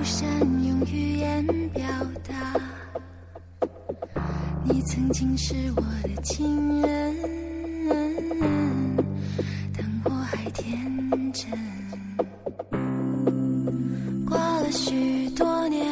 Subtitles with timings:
[0.00, 0.26] 不善
[0.64, 1.82] 用语言表
[2.26, 2.58] 达
[4.64, 7.14] 你曾经是我的情人
[9.76, 11.50] 但我还天真。
[14.24, 15.86] 过了许多年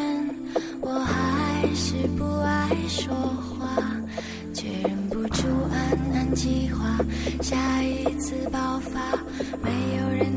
[0.80, 3.76] 我还是不爱说话
[4.54, 6.96] 却忍不住暗暗计划
[7.42, 9.14] 下一次爆发
[9.62, 10.27] 没有人